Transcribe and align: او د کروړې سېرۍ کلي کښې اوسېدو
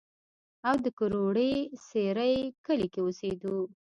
او 0.67 0.75
د 0.85 0.87
کروړې 0.97 1.51
سېرۍ 1.87 2.35
کلي 2.65 2.87
کښې 2.93 3.01
اوسېدو 3.03 3.57